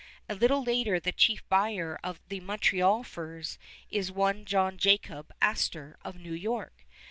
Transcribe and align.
A 0.27 0.33
little 0.33 0.63
later 0.63 0.99
the 0.99 1.11
chief 1.11 1.47
buyer 1.47 1.99
of 2.03 2.19
the 2.27 2.39
Montreal 2.39 3.03
furs 3.03 3.59
is 3.91 4.11
one 4.11 4.45
John 4.45 4.79
Jacob 4.79 5.31
Astor 5.43 5.95
of 6.03 6.15
New 6.19 6.33
York. 6.33 6.87